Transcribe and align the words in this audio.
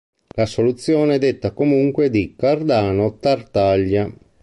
La 0.35 0.47
soluzione 0.47 1.13
è 1.13 1.17
detta 1.19 1.51
comunque 1.53 2.09
di 2.09 2.33
Cardano-Tartaglia. 2.35 4.11